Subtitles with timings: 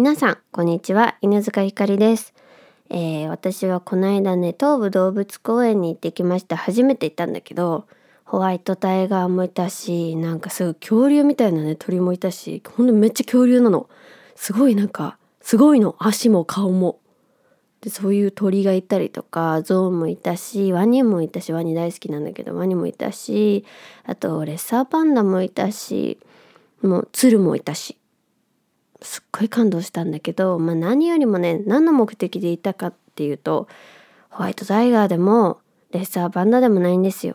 [0.00, 1.16] 皆さんこんにちは。
[1.22, 2.32] 犬塚ひかりです、
[2.88, 7.88] えー私はこの間ね東武動物公園に行ってきました初めて行ったんだけど
[8.24, 13.88] ホワイトタイガーもいたしなんかすごい恐竜みたいなね鳥もいたしほんとめっちゃ恐竜なの。
[14.36, 15.96] すごいなんかすごいの。
[15.98, 17.00] 足も顔も。
[17.80, 23.64] でそういう鳥がいたりとかゾウもいたしワニもいたしワニ大好きなんだけどワニもいたし
[24.04, 26.20] あとレッサーパンダもいたし
[26.82, 27.97] もう鶴もいたし。
[29.00, 33.68] すっごい感動したんだけど、まあ、何よりもね何の目的でいたかっていうと
[34.30, 35.60] ホワイトタイガーでも
[35.90, 37.34] レッサーパンダでもないんですよ。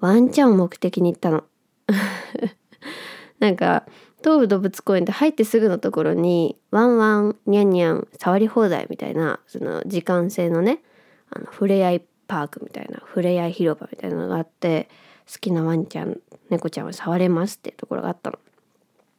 [0.00, 1.44] ワンちゃんを目的に行ったの。
[3.38, 3.84] なんか
[4.22, 10.82] 東武動物公園で入ってすぐのところにワンワンニャンニャン触り放題みたいなその時間制のね
[11.30, 14.88] あの触れ合いパークみたいな触れ合い広場みたいなのがあって
[15.30, 18.38] 好きなワンちゃん猫ちゃんは触れますっていうところがあったの。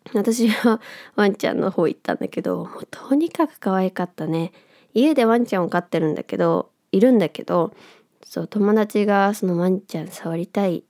[0.14, 0.82] 私は
[1.16, 4.52] ワンちゃんの方行ったんだけどもうとにかく可愛かったね。
[4.94, 7.74] 家でワンちゃんを飼ってるんだけどいるんだけど
[8.24, 10.84] そう友達がそのワンちゃん触りたいっ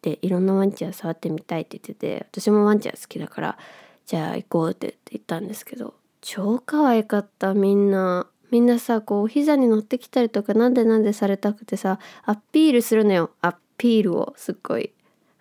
[0.00, 3.58] ていろんなワンちゃん触ってみたいって言ってて私もワンちゃん好きだから
[4.06, 8.28] じゃあ行こうって言ったんですけど超可愛かったみんな。
[8.50, 13.30] みんなさこうお膝に乗ってきたりとかなんでなんでされたくてさアピールするのよ。
[13.42, 14.90] アピールをすっごい。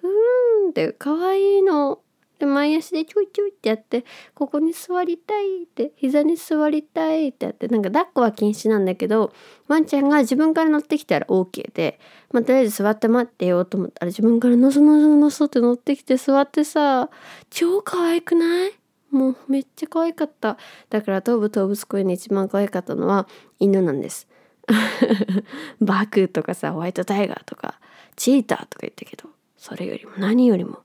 [0.04, 2.00] うーんって可愛いの。
[2.40, 9.34] で前足でちょいちょいってやってここに座りたいって膝に座りたいってやってなんか抱っこは禁止なんだけど
[9.68, 12.00] ワンちゃんが自分から乗ってきたら OK で、
[12.32, 17.10] まあ、とりあえず座って待ってよと思ったら自分からのそのそのそって乗ってきて座ってさ
[17.50, 18.72] 超可愛くない？
[19.10, 20.58] もうめっちゃ可愛かった。
[20.90, 23.28] だから東武動物公園で一番可愛かったのは
[23.58, 24.28] 犬なんです。
[25.80, 27.80] バクとかさホワイトタイガーとか
[28.18, 30.80] チーターとか言ったけどそれよりも何よりも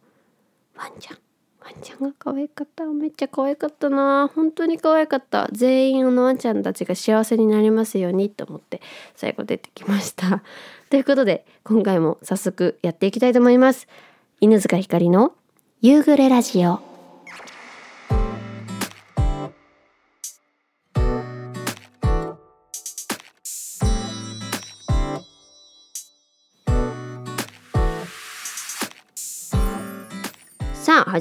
[0.76, 1.18] ワンちゃん。
[1.64, 2.84] ワンちゃんが可愛かった。
[2.84, 4.30] めっちゃ可愛かったな。
[4.34, 5.48] 本当に可愛かった。
[5.52, 8.80] 全員あのワンちゃんたちが幸せになりますようにと思って
[9.14, 10.42] 最後出てきました。
[10.90, 13.86] ということで今回も早速やっていきたいと思います。
[14.40, 15.34] 犬塚ひかりの
[15.80, 16.91] 夕暮れラジオ。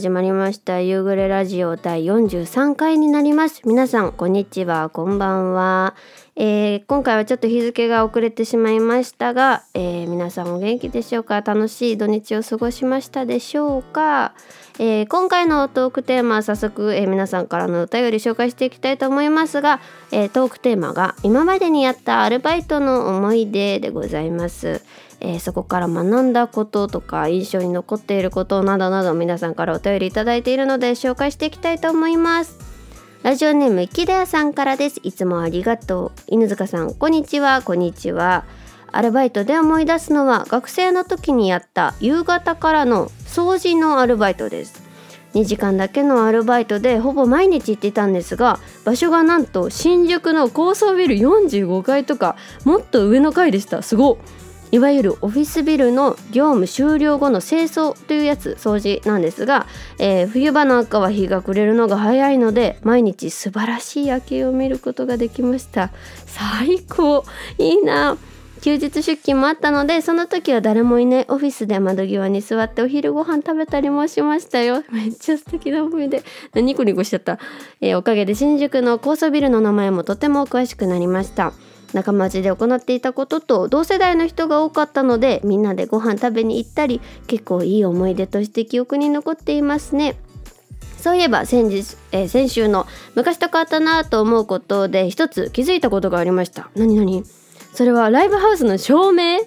[0.01, 0.81] 始まりました。
[0.81, 3.62] 夕暮れラジオ第43回になります。
[3.66, 4.89] 皆さんこんにちは。
[4.89, 5.94] こんばんは、
[6.35, 11.41] えー今回はちょっと日付が遅れてしまいましたが、えー皆さんお元気でしょうか？
[11.41, 14.34] 楽しい土日を過ごしましたでしょうか、
[14.79, 19.81] えー今回のトークテーマは早速、えー皆さんからのお便り紹介していきたいと思いますが、
[20.12, 24.83] えートークテーマが今までにやったアルバイトの思い出でございます。
[25.22, 32.59] えーそこから学んだこととか印象に残っていることなどなど皆さんからお便りいただいているので紹介していきたいと思います。
[33.24, 35.00] ラジオネーム池田さんからです。
[35.04, 36.22] いつもありがとう。
[36.28, 37.62] 犬塚さんこんにちは。
[37.62, 38.46] こんにちは。
[38.92, 44.81] アルバイトで思い出すのは学生の時にやった夕方からの掃除のアルバイトです。
[45.34, 53.81] 2時間だけのアルバイトでほぼ毎日行ってたんですが場所がなんと新宿の高層ビル45階とかもっと上の階でした。
[53.81, 54.18] すごっ。
[54.72, 59.68] いわゆるオフィスビルの業務終了後の清掃というやつ掃除なんですが、
[60.00, 65.92] えー冬場なんかは日が暮れるのが早いので毎日素晴らしい夜景を見ることができました。
[66.26, 67.26] 最高。
[67.58, 68.18] いいな。
[68.62, 74.84] 休日出勤もあったのでその時は誰もいないオフィスで窓際に座ってお昼ご飯食べたりもしましたよ。
[74.92, 76.24] めっちゃ素敵な思い出。
[76.56, 77.40] ニコニコしちゃった、
[77.81, 81.54] えーおかげで新宿の高層ビルの名前もとても詳しくなりました。
[81.94, 90.16] 仲間内で行っていたことと同世代の人が多かったのでみんなでご飯食べに行ったり結構いい思い出として記憶に残っていますね。
[90.97, 92.85] そういえば先日、えー先週の
[93.16, 96.69] 昔と変わったなと思うことで一つ気づいたことがありました。
[96.75, 97.24] 何何？
[97.74, 99.40] それはライブハウスの照明？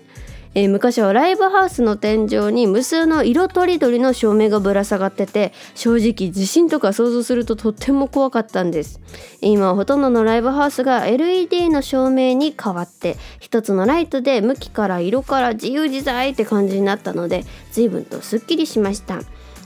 [0.57, 9.01] えー昔はライブハウスの天井に無数の色とりどりの照明がぶら下がってて正直地震とか想像するととっても怖かったんです。
[9.41, 19.23] 今はほとんどのライブハウスが LED の照明に変わって一つのライトで向きから色から自由自在って感じになったので随分とすっきりしました。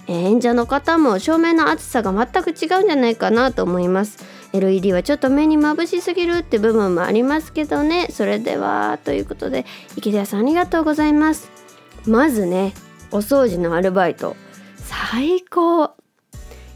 [0.08, 4.18] 演者の方も照明の厚さが全く違うんじゃないかなと思います。
[4.52, 8.08] LED はちょっと目に眩しすぎるって部分もありますけどね。
[8.10, 9.66] それではということで
[9.96, 11.50] 池田さんありがとうございます。
[12.06, 12.72] まずね
[13.10, 14.34] お掃除のアルバイト。
[14.76, 15.92] 最高。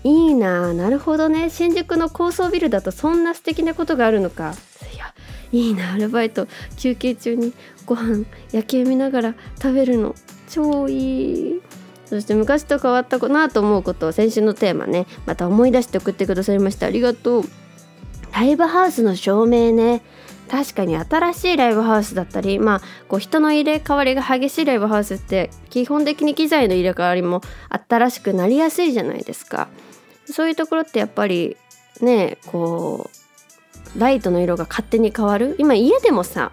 [0.05, 1.49] いいなあなるほどね。
[1.49, 4.55] 新宿の高層ビルだとそんな素敵なことがあるのか。
[4.94, 5.14] いや
[5.52, 6.46] いいなアルバイト。
[6.76, 7.55] 休憩中に
[7.87, 10.14] ご飯夜景見ながら食べるの。
[10.50, 11.62] 超いい。
[12.12, 16.85] そして昔と変わったかなと思うことを先週のテーマねまた思い出して送ってくださいました。
[16.85, 17.44] ありがとう。
[18.35, 20.03] ライブハウスの照明ね。
[20.50, 27.41] 確かに新しいライブハウスだったりまあこう人の入れ替わりが激しいライブハウスって基本的に機材の入れ替わりも
[27.88, 29.69] 新しくなりやすいじゃないですか。
[30.26, 31.56] そういうところってやっぱり
[32.03, 33.11] ねこ
[33.97, 35.56] うライトの色が勝手に変わる。
[35.58, 36.53] 今家でもさ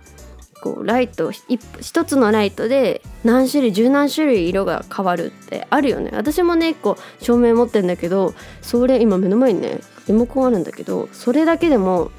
[0.61, 6.11] こうライト一つのライトで何種類十何種類色が変わるってあるよね。
[6.13, 12.11] 私もねこう照明持ってんだけどそれ今目の前にねリモコンあるんだけどそれだけでも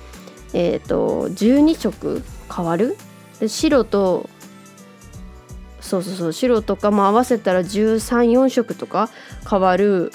[0.52, 2.22] えーと、12色
[2.52, 2.96] 変わる？
[3.38, 4.28] で白と
[5.80, 9.10] そうそうそう白とかも合わせたら134色とか
[9.48, 10.10] 変わる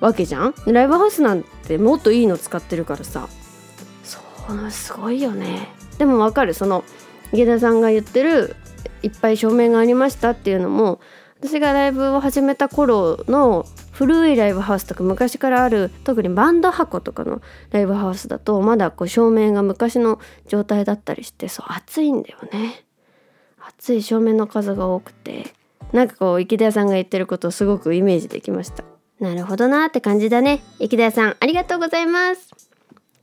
[0.00, 0.54] わけじゃん？
[0.66, 3.28] ライブハウスなんてもっといいの使ってるからさ。
[4.02, 4.18] そ
[4.52, 5.68] うすごいよね。
[5.98, 6.52] でもわかる？
[6.52, 6.82] その
[7.32, 8.56] 池田さんが言ってる
[9.02, 11.00] いっぱい照明がありましたっていうのも
[11.40, 20.18] 私がライブを始めた頃の古いライブハウスとか昔からある特にバンド箱とかのライブハウスだとまだこう照明が昔の
[20.48, 22.84] 状態だったりしてそう暑いんだよね。
[23.68, 25.52] 暑い照明の数が多くて
[25.92, 28.84] なんかこう池田さんが言ってることをすごくイメージできました。
[29.20, 30.62] なるほどなって感じだね。
[30.78, 32.50] 池田さんありがとうございます。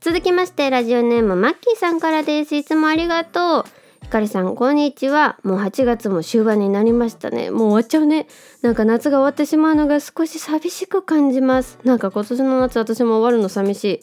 [0.00, 2.54] 続きましてラジオネームマッキーさんからです。
[2.54, 3.83] いつもありがとう。
[4.04, 5.38] ひかりさんこんにちは。
[5.44, 7.50] もう8月も終盤になりましたね。
[7.50, 8.28] もう終わっちゃうね。
[8.60, 11.78] なんか夏が終わってしまうのが少し寂しく感じます。
[11.84, 14.00] なんか今年の夏私も終わるの寂しい。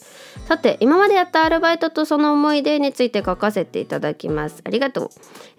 [0.48, 4.60] さて今までやったアルバイトとその思い出について書かせていただきます。
[4.64, 5.10] ありがとう、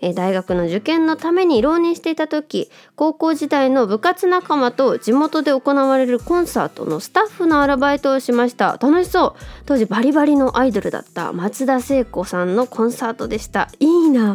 [0.02, 8.78] えー、大学の受験のために浪人していた時高校時代の部活仲間と地元で行われるコンサートのスタッフのアルバイトをしました。
[8.82, 9.44] 楽しそう。
[9.66, 13.70] 当時バリバリのアイドルだった松田聖子さんのコンサートでした。
[13.80, 14.33] いいな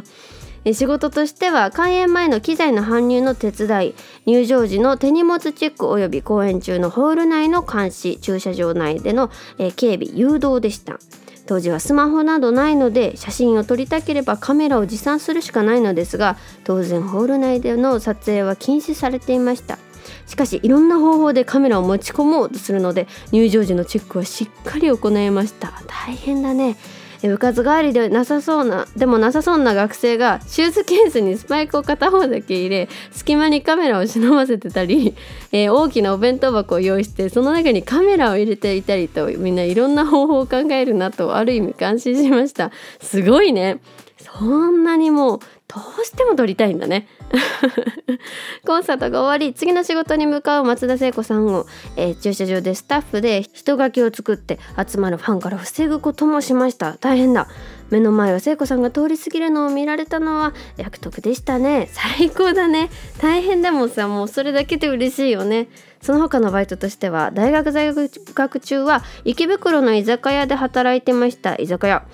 [0.72, 3.94] 仕事としては開演前の機材の搬入の手伝い
[4.26, 9.30] 入場時の手荷物チェックおよび公演中のホール内の監視駐車場内での
[9.76, 10.98] 警備誘導でした。
[11.46, 19.78] 当時はスマホなどないので写真を撮りたければカメラを持参するしかないのですが当然ホール内での撮影は禁止されていました。
[20.26, 25.72] しかしいろんな方法でカメラを持ち込もうとするので入場時のチェックはしっかり行いました。
[25.86, 26.76] 大変だね。
[27.22, 35.14] 部活帰りでなさそうなでもなさそうな学生がシューズケースにスパイクを片方だけ入れ隙間にカメラを忍ばせてたり、
[35.50, 42.70] えー、大きなお弁当箱を用意してその中にカメラを入れていたりとみんないろんな方法を考えるなとある意味感心しました。
[43.00, 43.80] すごいね。
[44.18, 45.38] そんなにもう
[45.68, 47.08] どうしても撮りたいんだね。
[48.66, 51.66] コンサートが終わり次の仕事に向かう松田聖子さんを、
[51.96, 56.94] えー、駐車場でスタッフで人書きを作って集まるファンから防ぐこともしました。
[56.94, 57.48] 大変だ。
[57.90, 61.88] 目の前を聖子さんが通り過ぎるのを見られたのは約得でしたね。
[61.92, 62.90] 最高だね。
[63.20, 64.08] 大変でもさ。
[64.08, 65.68] もうそれだけで嬉しいよね。
[66.02, 71.56] その他のバイトとしては大学在学中は池袋の居酒屋で働いてました。
[71.56, 72.04] 居酒屋。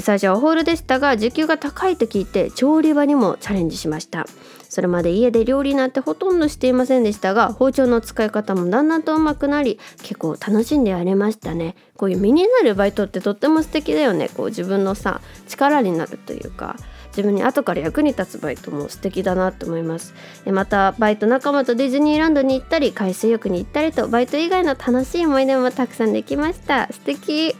[0.00, 4.26] 最初はホールでしたが時給が高いと聞いて調理場にもチャレンジしました。
[4.72, 11.76] それまで家で料理なんてほとんどしていませんでしたが包丁の使い方もだんだんと上手くなり結構楽しんでやれましたね。
[11.98, 14.30] こういう身になるバイトってとっても素敵だよね。
[14.30, 16.76] こう自分のさ力になるというか
[17.08, 20.14] 自分に後から役に立つバイトも素敵だなと思います。
[20.46, 26.88] またバイト仲間とディズニーランドに行ったり海水浴に行ったりとバイト以外の楽しい思い出もたくさんできました。
[26.90, 27.54] 素敵。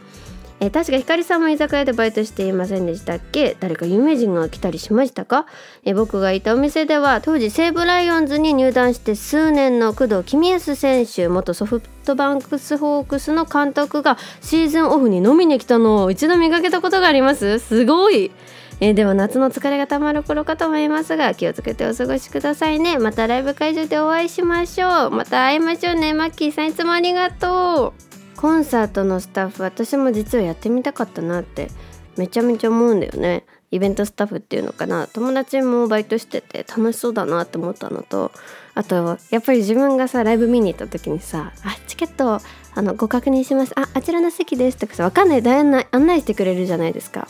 [0.65, 3.57] え確かひかりさんも居酒屋でバイトしていませんでしたっけ？
[3.59, 5.45] 誰か有名人が来たりしましたか？
[5.83, 17.59] え僕がいたお店では当時西武ライオンズに入団して数年の工藤公康選手元ソフトバンクスホークスの監督がシーズンオフに飲みに来たのを一度見かけたことがあります。
[17.59, 18.31] すごい。
[18.79, 22.99] えー、では夏の疲れがたまる頃かと思いますが気をつけてお過ごしくださいね。
[22.99, 25.11] またライブ会場でお会いしましょう。
[25.11, 26.13] また会いましょうね。
[26.13, 28.12] マッキーさんいつもありがとう。
[28.43, 31.69] コンサートのスタッフ私も実はやってみたかったなって
[32.17, 33.45] めちゃめちゃ思うんだよね。
[33.71, 35.07] イベントスタッフっていうのかな。
[35.07, 38.33] 友達もバイトしてて楽しそうだなって思ったのと
[38.75, 42.41] あとやっぱり自分がさライブ見に行った時にさ「あチケット
[42.75, 43.71] あのご確認します。
[43.79, 45.41] ああちらの席です」とかさ分かんない。
[45.41, 47.29] で案内案内してくれるじゃないですか。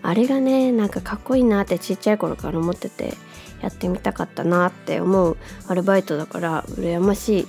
[0.00, 3.12] あれがねなんかかっこいいなってちっちゃい頃から思ってて
[3.60, 5.36] やってみたかったなって思う
[5.68, 7.46] アルバイトだから羨ましい。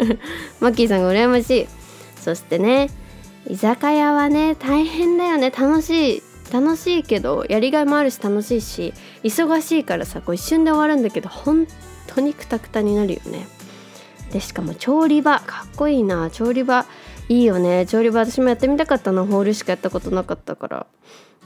[0.60, 1.77] マッキーさんが羨ましい。
[2.18, 2.90] そしてね
[3.48, 5.50] 居酒屋はね大変だよね。
[5.50, 6.22] 楽しい。
[6.52, 11.66] 楽しいけどやりがいもあるし楽しいし忙しいからさこう一瞬で終わるんだけど本
[12.06, 13.46] 当にクタクタになるよね。
[14.32, 15.40] でしかも調理場。
[15.40, 16.30] かっこいいな。
[16.30, 16.86] 調理場
[17.28, 17.86] いいよね。
[17.86, 19.24] 調理場私もやってみたかったな。
[19.24, 20.86] ホールしかやったことなかったから。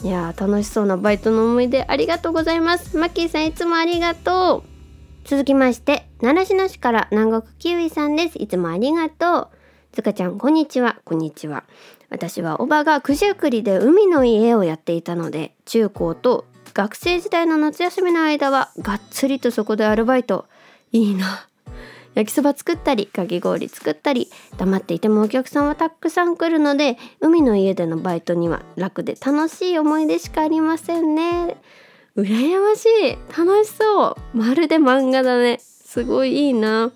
[0.02, 1.85] いや楽しそうなバイトの思い出。
[1.87, 2.97] ありがとうございます。
[2.97, 5.29] マッキーさんいつもありがとう。
[5.29, 8.38] 続きまして習志野市から南国キウイさんです。
[8.38, 9.62] いつもありがとう。
[9.93, 10.97] つかちゃんこんにちは。
[11.05, 11.65] こんにちは。
[12.09, 20.47] 私はおばが九十九里で海の家をやっていたので中高と学生時代の夏休みの間はがっつりとそこでアルバイト。
[20.93, 21.47] いいな。
[22.15, 31.59] 焼きそば作ったりかき氷作ったり黙っていてもお客さんはたくさん来るので海の家でのバイトには楽で楽しい思い出しかありませんね。
[32.17, 33.19] 羨ましい。
[33.39, 34.17] 楽しそう。
[34.33, 35.59] まるで漫画だね。
[35.61, 36.93] すごいいいな。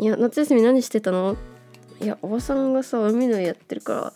[0.00, 1.36] いや夏休み何してたの？
[2.02, 4.12] いやおばさんがさ海の家やってるから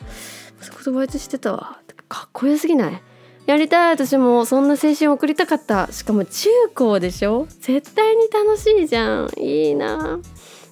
[0.60, 1.80] そこでバイトしてたわ。
[2.08, 3.02] かっこよすぎない？
[3.46, 3.90] やりたい。
[3.92, 5.90] 私もそんな青春送りたかった。
[5.92, 7.46] しかも中高でしょ？
[7.60, 9.30] 絶対に楽しいじゃん。
[9.38, 10.18] いいな。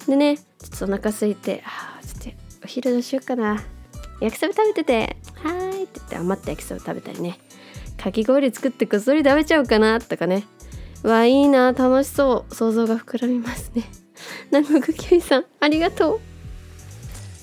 [0.07, 0.43] でねちょ
[0.75, 3.63] っとお腹空いてあちょっとお昼どうしようかな。
[4.21, 7.37] 焼きそば食べてて「はーい」って言って余った焼きそば食べたりね。
[7.97, 10.45] かき氷作ってこっそり食べちゃおうかなとかね。
[11.03, 11.71] わいいな。
[11.73, 12.55] 楽しそう。
[12.55, 13.83] 想像が膨らみますね。
[14.51, 16.19] 南国キウイさんありがとう。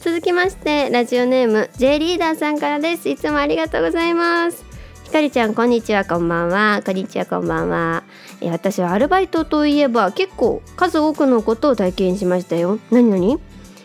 [0.03, 3.09] 続きましてラジオネーム J リーダーさんからです。
[3.09, 4.65] いつもありがとうございます。
[5.05, 6.83] ひかりちゃんこんにちはこんばんは。
[6.85, 8.03] こんにちはこんばんは。
[8.41, 12.81] え私はアルバイトといえば結構数多くのことを体験しましたよ。
[12.91, 13.39] 何何？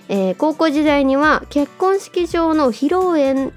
[0.10, 3.54] えー、高校時代には結婚式場の披露宴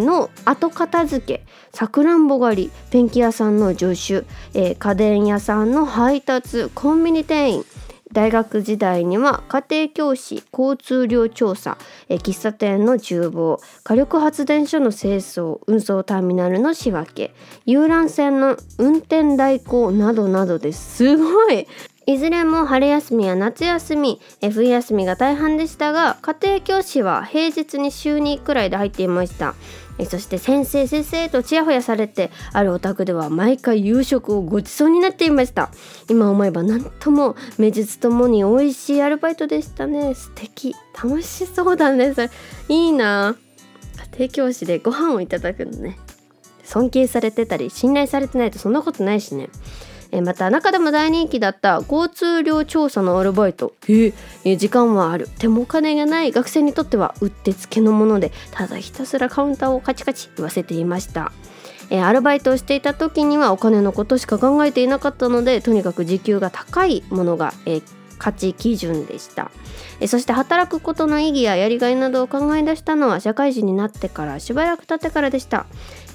[0.00, 4.26] の後片付けさくらんぼ狩りペンキ屋さんの助手、
[4.58, 7.64] えー、家電屋さんの配達コンビニ店員
[8.12, 17.34] 大学時代には家庭教師交通量調査え喫茶店の厨房火力発電所の清掃運送ターミナルの仕分け
[17.66, 21.16] 遊覧船の運転代行などなどです。
[21.16, 21.66] ごい。
[22.06, 29.54] いずれも春休みや夏休み冬休みが大半でしたが家庭教師は平日に週2くらいで入っていました。
[30.00, 35.70] えそして先生先生とちやほやされてあるお宅では毎回夕食をごちそうになっていました。
[36.08, 40.14] 今思えば何とも名実ともに美味しいアルバイトでしたね。
[40.14, 40.74] 素敵。
[40.94, 42.14] 楽しそうだね。
[42.14, 42.30] それ。
[42.68, 43.36] いいな。
[44.16, 45.98] 家庭教師でご飯をいただくのね。
[46.64, 49.50] 尊敬されてたり信頼されてないとそんなことないしね。
[50.12, 53.74] えまた中でも大人気だった交通量調査のアルバイト。
[54.44, 55.28] え、時間はある。
[55.38, 61.32] でもお金がない学生にとってはうってつけのものでただひたすらカウンターをカチカチ言わせていました。
[61.90, 67.80] えアルバイトをしていた時にはお金のことしか考えていなかったのでとにかく時給が高いものが、え
[68.20, 69.50] 価値基準でした。
[69.98, 75.66] えそして働くことの意義ややりがいなどを考え出したのは社会人になってからしばらく経ってからでした。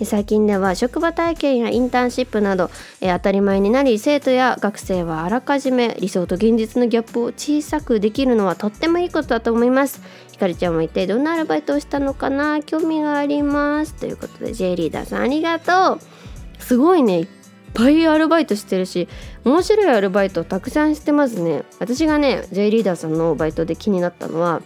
[0.03, 2.69] 最近では職場体験やインターンシップなど
[3.01, 10.01] え当たり前になり生徒や学生はあらかじめ理想と現実のギャップを小さくできるのはとってもいいことだと思います。
[10.31, 12.61] ひかりちゃんも一体どんなアルバイトをしたのかな？
[12.61, 13.93] 興味があります。
[13.93, 15.99] ということで J リーダーさんありがとう。
[16.59, 17.27] すごいねいっ
[17.75, 19.07] ぱいアルバイトしてるし
[19.43, 21.63] 面白いアルバイトたくさんしてますね。
[21.79, 24.61] 私がね J リーダーさんのバイトで気になったのは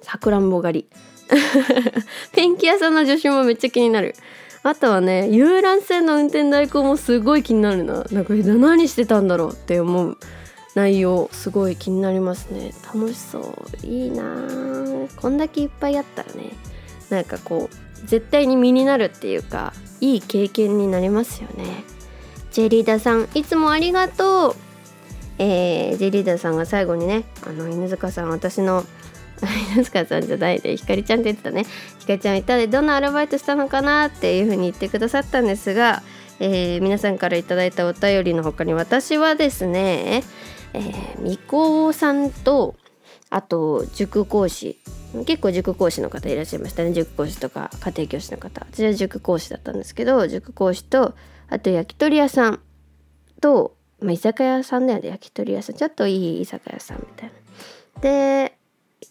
[0.00, 0.88] さくらんぼ狩り。
[2.32, 4.14] ペンキ屋さんの助手もめっちゃ気になる。
[4.64, 8.04] あとはね遊覧船の運転代行もすごい気になるな。
[8.10, 10.16] なんか何してたんだろうって思う。
[10.74, 12.72] 内容すごい気になりますね。
[12.94, 13.86] 楽しそう。
[13.86, 14.24] いいな。
[15.16, 16.52] こんだけいっぱいあったらね。
[17.10, 21.84] なんかこう絶対に身になるっていうかいい経験になりますよね。
[22.52, 24.56] ジェリーダさんいつもありがとう。
[25.38, 28.84] えー、ジェリーダさんが最後にねあの犬塚さん私の
[29.74, 31.64] 犬塚さんじゃないでひかりちゃんって言ってたね。
[31.98, 36.02] ひかりちゃん一体どんなアルバイトしたのかなっていうふうに言ってくださったんですが、
[36.40, 40.22] えー、皆さんから頂いたお便りの他に私はですね、
[40.74, 42.76] えー、みこさんと
[43.30, 44.78] あと塾講師。
[45.26, 46.92] 結構塾講師の方いらっしゃいましたね。
[46.92, 48.66] 塾講師とか家庭教師の方。
[48.70, 51.14] 私は塾講師だったんですけど塾講師と
[51.52, 52.60] あと焼き鳥屋さん
[53.40, 55.10] と、まあ、居酒屋さんだよね。
[55.10, 55.76] 焼き鳥屋さん。
[55.76, 58.00] ちょっといい居酒屋さんみたいな。
[58.00, 58.56] で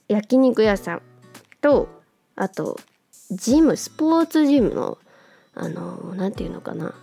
[0.07, 1.01] 焼肉屋さん
[1.61, 1.87] と
[2.35, 2.79] あと
[3.29, 4.97] ジムスポーツジムの
[5.53, 6.95] あの何て言うのかな。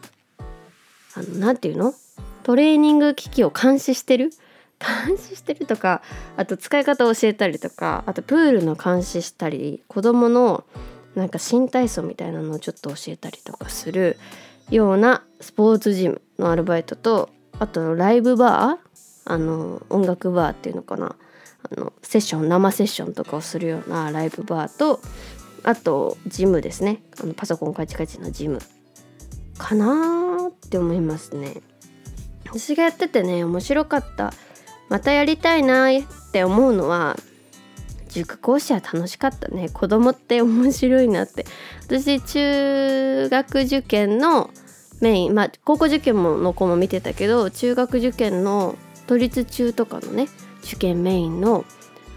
[1.15, 1.95] あの何て言うの？
[2.43, 4.31] トレーニング機器を監視してる？
[5.07, 6.03] 監視してるとか
[6.37, 10.65] あと使い方を教えたりとかあとプールの監視したり子供の
[11.17, 14.19] なんか新体操みたいなのをちょっと教えたりとかする。
[14.71, 21.17] ようなスポーツジムのアルバイトとあとライブバーあの音楽バーっていうのかな。
[21.71, 25.01] あのセッション生セッションとかをするようなライブバーと
[25.65, 27.03] あとジムですね。
[27.21, 28.61] あのパソコンカチカチのジム。
[29.59, 31.63] かなって思いますね。
[32.45, 34.33] 私がやっててね面白かった。
[34.89, 37.17] またやりたいなって思うのは
[38.09, 39.69] 塾講師は楽しかったね。
[39.69, 41.47] 子供って面白いなって。
[41.87, 44.51] 私中学受験の
[45.01, 50.29] メインまあ高校受験もの子も見てたけど中学受験の都立中とかのね
[50.65, 51.65] 受験メインの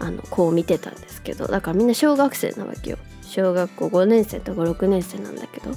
[0.00, 2.98] あの子を見てたんですけどだからみんな小学生なわけよ。
[3.22, 5.70] 小学校5年生とか6年生なんだけど。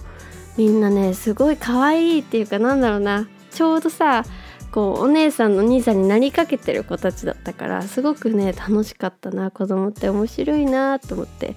[0.58, 3.28] みんなねすごい可愛いっていうかなんだろうな。
[3.52, 4.24] ちょうどさ
[4.72, 11.56] こうお姉さんの兄さんになりかけてる子たちだったからすごくね楽しかったな子供って面白いなと思って。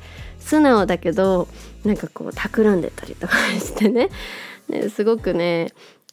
[0.48, 1.46] 素直だけど
[1.84, 4.08] なんかこう企んでたりとかしてね。
[4.68, 5.72] ねすごくね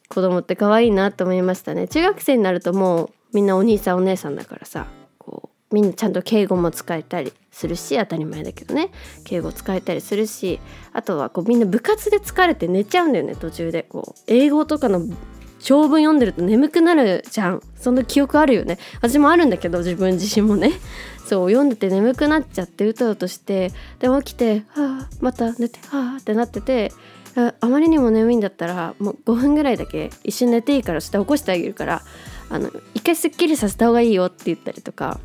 [0.09, 1.87] 子供って可愛いなと思いましたね。
[1.87, 4.87] 中学生になるともうみんなお兄さんお姉さんだからさ
[5.17, 8.91] こうみんなちゃんと敬語も使えたりするし当たり前だけどね。
[9.23, 10.59] 敬語使えたりするし
[10.91, 13.83] あとはこうみんな部活で疲れて寝ちゃうんだよね途中で。
[13.83, 15.01] こう英語とかの
[15.65, 17.61] 長文読んでると眠くなるじゃん。
[17.75, 18.77] その記憶あるよね。
[19.01, 20.73] 私もあるんだけど自分自身もね。
[21.25, 23.71] そう読んでて眠くなっちゃってうとうとして。
[23.97, 26.93] でも起きて「はあまた寝てはあ」ってなってて。
[27.59, 32.01] あまりにも眠いんだったらもう5分ぐらいだけ一緒に寝ていいからして起こしてあげるから。
[32.47, 35.19] あの一回すっきりさせた方がいいよって言ったりとか。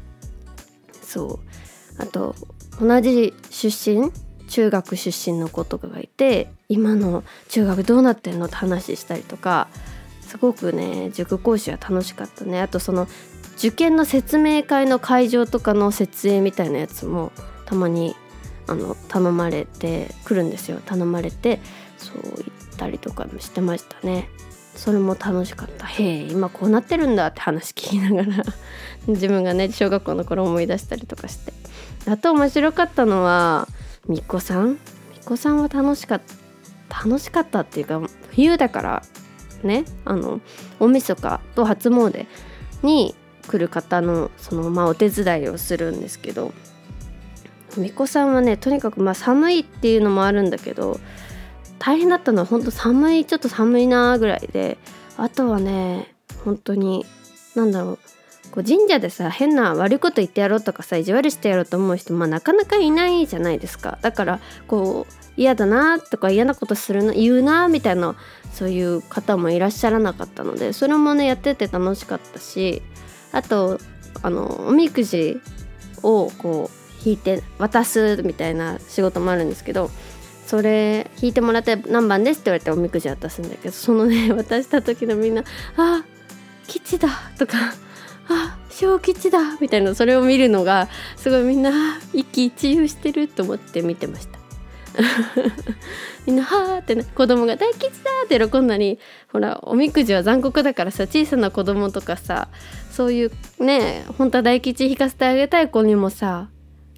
[1.03, 1.39] そ
[1.99, 2.03] う。
[2.03, 2.35] あと
[2.81, 4.11] 同じ出身
[4.49, 9.69] 中学出身の子とかがいて今の中学どうなってんのって話したりとか。
[10.31, 12.61] すごくね塾講師は楽しかったね。
[12.61, 13.09] あとその
[13.59, 17.33] 受験の説明会の会場とかの設営みたいなやつも
[17.67, 18.15] たまに
[18.69, 20.81] あの頼まれてくるんですよ。
[20.87, 21.59] 頼まれて
[21.99, 24.29] そう言ったりとかもしてましたね。
[24.77, 25.85] それも楽しかった。
[25.87, 28.45] へえ今こうなってるんだって話 聞きながら
[29.09, 31.53] 自分がね小学校の頃思い出したりとかして。
[32.07, 33.67] あと面白かったのは
[34.07, 34.69] みっこさん。
[34.69, 34.79] みっ
[35.25, 36.21] こさんは楽しかっ
[36.89, 39.03] た楽しかったっていうか冬だから
[39.65, 39.85] ね。
[40.05, 40.41] あの
[40.79, 42.27] 大晦日と初詣
[42.83, 43.15] に
[43.47, 46.53] 来る方のそのまあお手伝いをするんですけど
[47.77, 51.01] みこさんはねとにかくまあ寒いっていうのもあるんだけど
[51.79, 54.79] 大変だったのは本当寒いちょっと寒いなぐらいで
[55.17, 56.15] あとはね
[56.45, 57.07] 本当に
[57.55, 57.99] 何だろう
[58.51, 63.99] こう神社でさ変な悪いこと言ってやろうとかさ意地悪してやろうと思う人まあなかなかいないじゃないですか。
[64.03, 68.17] だからこう嫌だなとか嫌なことするの言うなみたいな
[68.53, 72.83] そういう方もいらっしゃらなかったのでそれもねやってて楽しかったし
[73.33, 73.79] あと
[74.23, 75.41] あのおみくじ
[76.03, 79.91] をこう引いて渡すみたいな仕事もあるんですけど
[80.47, 85.45] それ引いてもらって何番ですって言われておみくじ渡すんだけどそのね渡した時のみんな
[85.77, 86.05] 「あ
[86.67, 87.09] 吉だ」
[87.39, 87.57] とか
[88.29, 94.40] 「あ小吉だ」みたいなそれを見るのがすごいみんな一喜一憂してると思って見てました。
[96.27, 98.99] みんな「はあ」ってね子供が「大吉だ!」って喜んだり
[99.33, 102.49] ほらおみくじは残酷だからさ小さな子供とかさ
[102.91, 106.49] そういうね本当は大吉引かせてあげたい子にもさ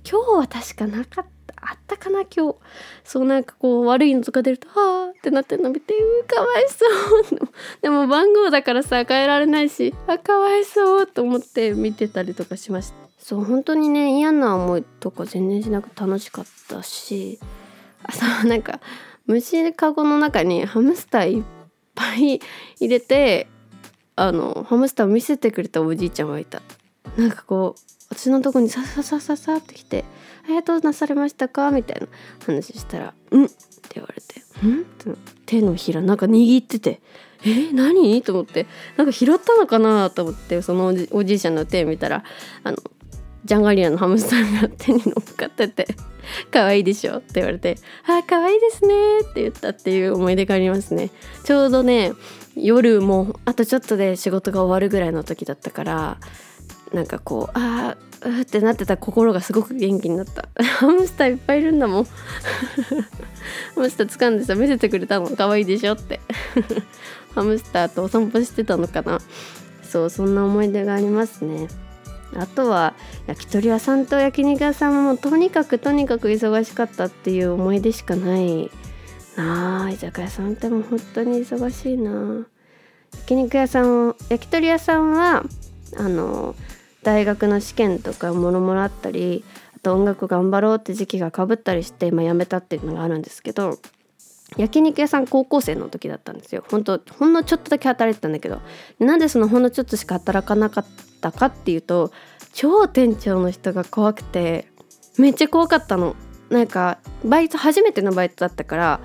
[0.08, 2.56] 今日は確かなかったあったかな今日
[3.04, 6.84] そうなんかこう悪いのとか出るとはあってなってるの見てうかわいそ
[7.36, 7.48] う
[7.82, 17.38] でも番号だからさ変えられないしあかわいそうと思って見てたりとかしましたそう本当にね嫌な思いとか全然しなく楽しかったし
[18.10, 18.80] そうなんか
[19.26, 21.44] 虫かごの中にハムスターいっ
[21.94, 22.40] ぱい
[22.80, 23.46] 入れて
[24.16, 26.62] あのハムスターを見せてくれたおじいちゃんがいた
[27.16, 30.04] なんかこう私のとこにさささささって来て
[30.44, 32.08] 「ありがとうなされましたか?」みたいな
[32.46, 33.54] 話したら「うん」って
[33.94, 35.10] 言われて「うん?」って
[35.46, 37.00] 手のひらなんか握ってて
[37.44, 40.10] 「え何?」と思ってなんか拾ったのかな？
[40.10, 42.22] と思ってそのおじいちゃんの手見たら
[42.64, 42.76] あの
[43.44, 45.88] ジャンガリアのハムスターが手に乗っかってて
[46.52, 47.76] 「可愛いでしょ」って言われて
[48.06, 51.10] 「あ可愛いですね」って言ったっていう思い出がありますね。
[51.44, 52.12] ちょうどね
[52.54, 56.18] 夜もあとちょっとで仕事が終わるぐらいの時だったから
[56.92, 60.48] なんかこうあーうってなってた心がすごく元気になった。
[60.62, 62.04] ハムスターいっぱいいるんだもん。
[63.74, 65.28] ハムスター掴んでさ見せてくれたの。
[65.30, 66.20] 可愛いでしょって。
[67.34, 69.20] ハムスターとお散歩してたのかな。
[69.82, 71.66] そうそんな思い出がありますね。
[72.36, 72.94] あとは
[73.26, 78.70] 焼き鳥屋さんと焼肉屋さんもとにかくとにかく忙しかったっていう思い出しかない。
[79.36, 82.46] なあ居酒屋さんってもう本当に忙しいな。
[83.20, 85.44] 焼肉屋さんを焼き鳥屋さんは
[85.96, 86.54] あの
[87.02, 89.44] 大学の試験とかもろもろあったり
[89.76, 93.78] あと音楽頑張ろうって時期がかぶったりして今辞めたっていうのがあるんですけど
[94.56, 96.64] 焼肉屋さん高校生の時だったんですよ。
[96.70, 98.60] 本当ほんのちょっとだけ働いてたんだけど
[98.98, 100.86] なんでそのほんのちょっとしか働かなかっ
[101.20, 102.12] たかっていうと
[102.52, 104.68] 超店長の人が怖くて
[105.18, 106.16] めっちゃ怖かったの。
[106.50, 109.00] なんかバイト初めてのバイトだったから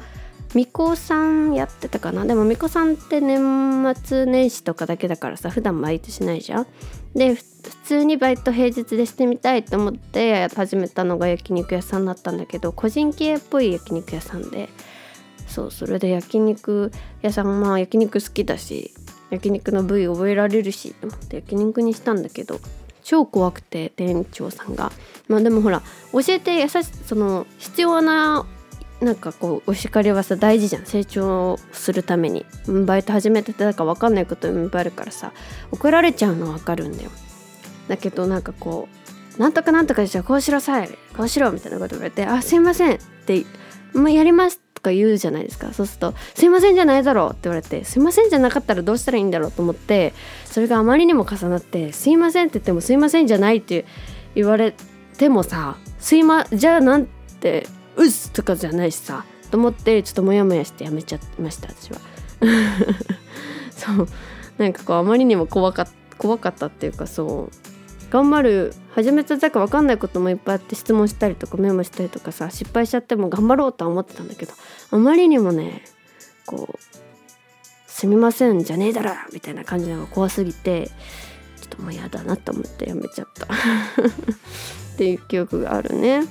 [0.53, 2.25] みこさんやってたかな。
[2.25, 6.67] でもみこさんって年末年始とかだけだからさ普段バイトしないじゃん。
[7.15, 7.43] で普
[7.83, 14.69] 通にバイト平日でしてみたいと思って始めたのが焼肉屋さんだったんだけど個人系っぽい焼肉屋さんで
[15.47, 18.93] そうそれで焼肉屋さんまあ焼肉好きだし
[19.29, 22.59] 焼肉の部位覚えられるしと思って焼肉にしたんだけど
[23.03, 24.91] 超怖くて店長さんが。
[25.29, 25.81] まあでもほら
[26.11, 28.45] 教えて優しその必要な
[28.99, 30.85] なんかこうお叱りはさ大事じゃん。
[30.85, 32.45] 成長するために。
[32.85, 35.31] バイト始めててだから分かんないこといっぱいあるからさ
[35.71, 37.11] 怒られちゃうの分かるんだよ。
[37.87, 38.89] だけどなんかこ
[39.37, 43.45] うなんとかなんとかじゃこうしろさいこうしろみたいなこと言われて「あすいません」って
[43.93, 45.73] 「もうやります」とか言うじゃないですか。
[45.73, 50.13] そうすると「すいませんじゃないだろ」って言われて「すいませんじゃなかったらどうしたらいいんだろう」と思って
[50.45, 53.85] それがあまりにも重なって「すいません」って言っても「すいませんじゃない」って
[54.35, 54.75] 言われ
[55.17, 57.07] てもさ「すいまじゃあなん
[57.39, 61.99] てうっす」とかじゃないしさと思ってちょっとモヤモヤしてやめちゃいました私は。
[63.75, 64.07] そう。
[64.59, 65.87] なんかこうあまりにも怖か
[66.17, 67.66] 怖かったっていうかそう。
[68.09, 68.73] 頑張る。
[68.97, 74.53] 始めただか分かんないこともいっぱいあって質問したりとかメモしたりとかさ失敗しちゃっても頑張ろうとは思ってたんだけど
[74.89, 75.83] あまりにもね
[76.47, 76.79] こう
[77.85, 80.93] 「すみませんじゃねえだろ」みたいな感じのが怖すぎてちょ
[81.65, 83.45] っともう嫌だなと思ってやめちゃった。
[84.95, 86.23] っていう記憶があるね。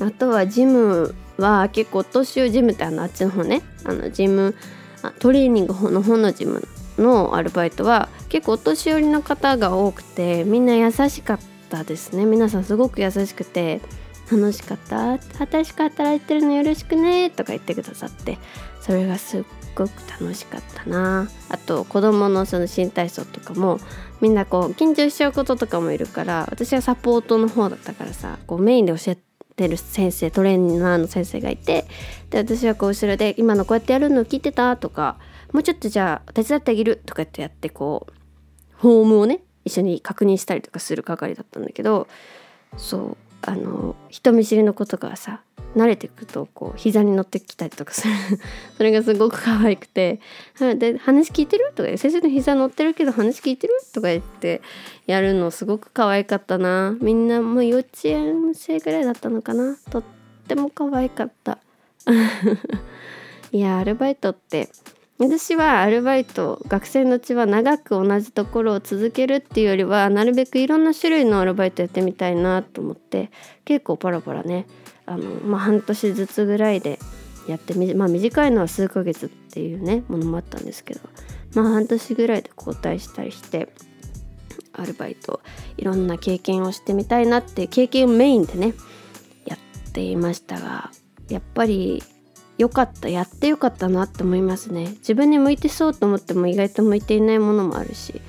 [0.00, 3.62] あとはジムは結構年をジムってあのあっちの方ね。
[3.82, 4.54] あのジム
[5.02, 6.62] あトレーニングの方のジム
[6.98, 12.24] のアルバイトは結構お年寄りの方が多くてみんな優しかったですね。
[12.24, 13.80] 皆さんすごく優しくて
[14.30, 15.18] 楽しかった。
[15.46, 17.30] 新しく働いてるのよろしくね。
[17.30, 18.38] とか言ってくださって。
[18.80, 21.28] それがすっごく楽しかったな。
[21.48, 23.78] あと子供のその新体操とかも
[24.20, 29.18] みんなこう緊張しちゃうこととかもいるから私はサポートの方だったからさこうメインで教え
[29.56, 31.84] てる先生トレーナーの先生がいて
[32.30, 35.18] で私はこう後ろで「今のこうやってやるの聞いてた?」とか
[35.56, 38.12] もうちょっとじゃあ手伝ってあげるとかってやってこう
[38.76, 42.08] フォームをね一緒に確認したりとかする係だったんだけど
[42.76, 45.40] そうあの人見知りの子とかはさ
[45.74, 48.12] 慣れてくとこう膝に乗ってきたりとかする
[48.76, 50.20] それがすごく可愛くて
[50.60, 54.60] 「で話聞いてる?」とか「先生の膝乗ってるけど話聞いてる?」とか言って
[55.06, 60.02] やるのすごく可愛かったなみんなもう幼稚園生ぐらいだったのかなとっ
[60.46, 61.60] ても可愛かった
[63.52, 64.68] いやアルバイトって
[65.18, 73.30] 私はアルバイト学生のうちは長く同じところを続けるっていうよりはなるべくいろんな種類のアルバイトやってみたいなと思って
[73.64, 74.66] 結構パラパラね
[75.06, 76.98] あの、まあ、半年ずつぐらいで
[77.48, 81.00] やってみ、まあ、短いのは数ヶ月っていうねものもあったんですけど、
[81.54, 83.68] まあ、半年ぐらいで交代したりして
[84.74, 85.40] アルバイト
[85.78, 88.74] いろんな経験をしてみたいなって経験をメインでね
[89.46, 90.90] やっていましたが
[91.30, 92.02] やっぱり
[92.58, 94.86] 良かったやってよかったなって思いますね。
[94.98, 98.20] 自分に向いてそうと思っても意外と向いていないものもあるし。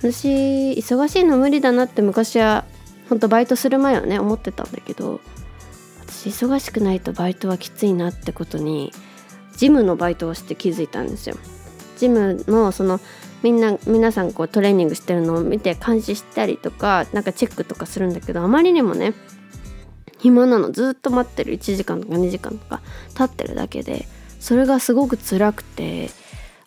[0.00, 2.64] 私忙しいの無理だなって昔は
[3.08, 5.20] 本当バイトする前はね思ってたんだけど
[6.06, 8.92] 私忙しくないとバイトはきついなってことに
[9.56, 11.36] ジムのバイトをして気づいたんですよ。
[11.96, 13.00] ジムのその
[13.42, 19.14] みんな皆さんこうトレーニングしてるのを見て監視したりとかなんかチェックとかするんだけどあまりにもね
[20.18, 20.70] 暇なの。
[20.70, 21.54] ずっと待ってる。
[21.54, 22.80] 1時間とか2時間とか
[23.14, 24.06] 経ってるだけで
[24.40, 26.10] それがすごく辛くて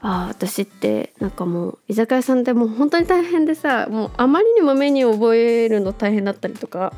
[0.01, 6.93] ああ私ってなんかもう居酒屋さんでもう本当に大変でさもうあまりにもメニュー覚えるの大変だったりとか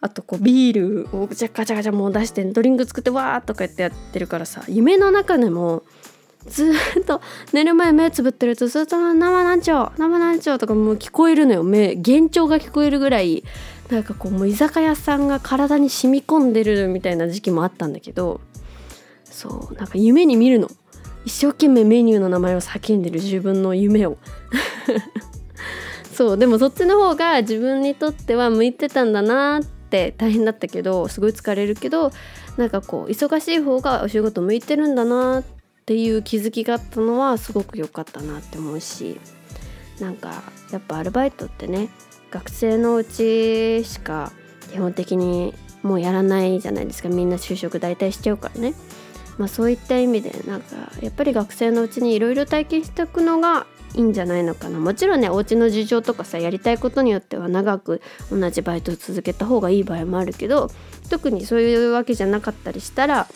[0.00, 5.82] あとこうビールをガチャガチャガチャもう出してドリンク作ってわーとかやってやってるからさ夢の中でも
[6.46, 7.20] ずっと
[7.52, 11.64] 寝る前目つぶってるとずっと生なんちょ生なんちょとかもう聞こえるのよ。
[11.64, 13.42] 目幻聴が聞こえるぐらい
[13.90, 18.40] なんかこうもう居酒屋さんが体に染み込んでるみたいな時期もあったんだけど
[19.24, 20.68] そうなんか夢に見るの。
[21.26, 24.16] 一生懸命メニューの名前を叫んでる自分の夢を。
[26.14, 32.10] そうでもそっちの方が自分にとっては向いてたんだなって大変だったけどすごい疲れるけど
[32.56, 35.44] なんかこう忙しい方がお仕事向いてるんだなっ
[35.84, 39.20] ていう気づきがあったのはすごく良かったなって思うし
[40.00, 41.90] なんかやっぱアルバイトってね
[42.36, 44.30] 学生のうちしか
[44.70, 47.08] 基本的にもうやらないじゃないですか。
[47.08, 48.74] みんな就職大体しちゃうからね、
[49.38, 54.78] まあ、そういった意味でなんかやっぱり学生のうちにいろいろ体験しておくのがいいんじゃないのかな。
[54.78, 60.70] もちろんねお家の事情とかさやりたいことによっては長く同じバイトを続けた方がいい場合もあるけど
[61.08, 63.28] 特にそういうわけじゃなかったりしたら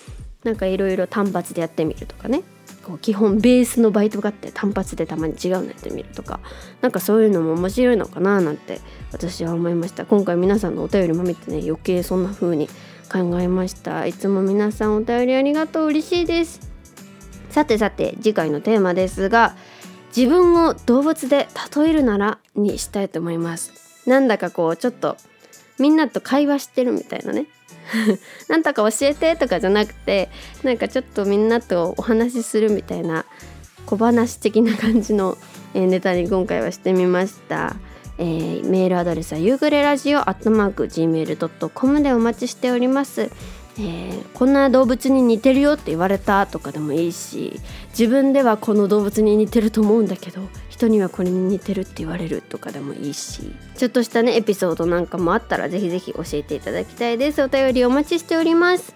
[0.45, 2.43] なんかいろいろ単発でやってみるとかね。
[2.91, 6.41] こう基本ベースのバイトがあって単発でたまに違うのやってみるとか
[6.81, 8.81] なんかそういうのも面白いのかななんて
[9.13, 10.05] 私は思いました。
[10.07, 12.69] 今回皆さんのお便りも見てね余計そんな風に
[13.11, 14.07] 考えました。
[14.07, 15.87] いつも皆さんお便りありがとう。
[15.87, 16.61] 嬉しいです。
[17.51, 19.55] さてさて次回のテーマですが
[20.17, 23.73] 自分を動物で例えるならにしたいと思います。
[24.09, 25.17] なんだかこうちょっと
[25.79, 27.47] みんなと会話してるみたいなね。
[28.49, 30.29] なんとか教えてとかじゃなくて
[30.63, 33.25] なんかちょっとみんなとお話しするみたいな
[33.87, 35.37] 小話的な感じの
[35.75, 37.77] ネタに今回はしてみました。
[38.19, 43.23] えー、メールアドレスは夕暮れラジオアットマーク Gmail.com でお待ちしております。
[43.23, 43.31] え
[43.79, 50.43] えー、こんな動物に似てるよって言われたとかでもいいし自分ではこの動物に似てると思うんだけど
[50.81, 53.43] 人にはこれに似てるって言われるとかでもいいし
[53.77, 57.43] ちょっとしたねエピソードなんかもあったらぜひぜひ教えていただきたいです。
[57.43, 58.95] お便りお待ちしております。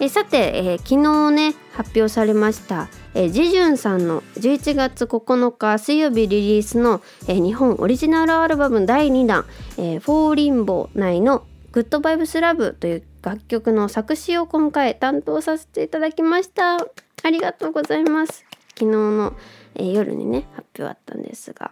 [0.00, 9.44] えさて、えー、昨日ね発表されましたえ、ジジュンさんの11月9日水曜日リリースの、え、日本オリジナルアルバム第2弾
[9.76, 16.76] 「えー、フォーリンボー」内の「グッドバイブスラブという楽曲の作詞を今回担当させていただきました。
[16.76, 18.44] ありがとうございます。
[18.78, 19.32] 昨日の、
[19.78, 21.70] えー、夜にね発表あったんですが、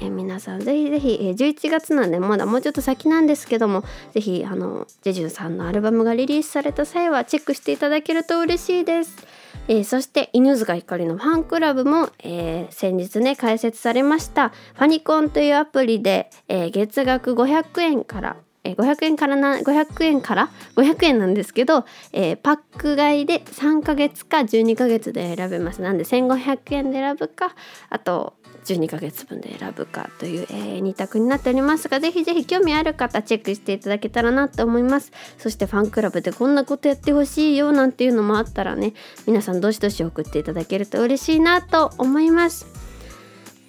[0.00, 9.26] えー、皆さんぜひぜひ、えー、11月なんでまだもうちょっと先なんですけどもぜひあのジェジュンさんのアルバムがリリースされた際はチェックしていただけると嬉しいです。
[9.66, 25.82] えー、そして犬塚ひかりのファンクラブも、えー、先日ね開設されましたファニコンというアプリで、えー、月額500円からえ500円からな500円から500円なんですけど、えー、パック買いで3ヶ月か12ヶ月で選べます。
[25.82, 27.54] なんで1500円で選ぶか
[27.88, 35.12] あと12ヶ月分で選ぶかという、えー、2択になっておりますがぜひぜひ興味ある方チェックしていただけたらなと思います。
[35.38, 38.94] そしてファンクラブでこんなことやってほしいよなんていうのもあったらね
[39.26, 42.77] 皆さんどしどし送っていただけると嬉しいなと思います。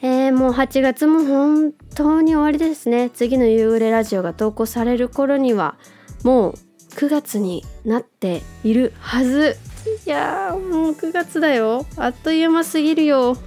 [0.01, 3.09] えー、もう8月も本当に終わりですね。
[3.09, 5.75] 次の夕暮れラジオが投稿される頃には
[6.23, 6.53] もう
[6.95, 9.57] 9月になっているはず。
[10.05, 11.85] いやもう9月だよ。
[11.97, 13.37] あっという間すぎるよ。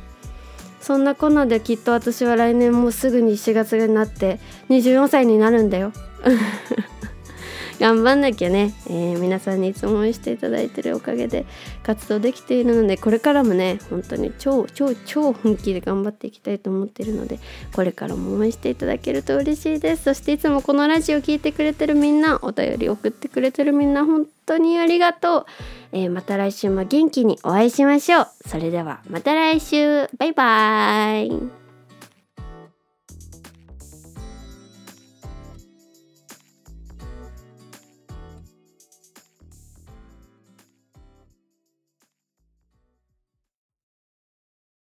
[0.80, 5.92] そんなこんなできっと私は来年もうすぐに4月になって24歳になるんだよ。
[7.82, 11.46] 頑張んなきゃね、えー、皆さんにいつも応援していただいてるおかげで
[11.82, 17.40] 活動できているのでこれからもね本当に超超超本気で頑張っていきたいと思っているので
[17.74, 20.04] これからも応援していただけると嬉しいです。
[20.04, 25.46] そしていつもこのラジオ聴いてくれてるみんなお便り送ってくれてるみんな本当にありがとう、
[25.90, 28.28] えー、また来週も元気にお会いしましょう。
[28.46, 30.08] それではまた来週。
[30.18, 31.62] バイバーイ。